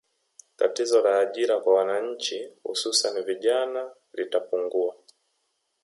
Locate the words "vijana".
3.23-3.91